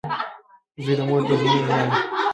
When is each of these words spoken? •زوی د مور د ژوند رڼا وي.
•زوی 0.83 0.95
د 0.97 1.01
مور 1.09 1.21
د 1.27 1.31
ژوند 1.39 1.61
رڼا 1.67 1.75
وي. 1.89 1.97